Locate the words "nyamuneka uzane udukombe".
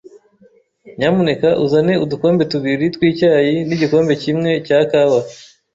0.97-2.43